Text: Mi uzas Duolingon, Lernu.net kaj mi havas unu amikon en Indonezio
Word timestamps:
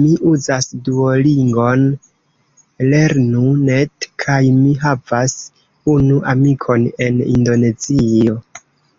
Mi 0.00 0.10
uzas 0.32 0.68
Duolingon, 0.88 1.82
Lernu.net 2.92 4.08
kaj 4.26 4.38
mi 4.60 4.76
havas 4.84 5.36
unu 5.96 6.22
amikon 6.34 6.86
en 7.08 7.20
Indonezio 7.36 8.40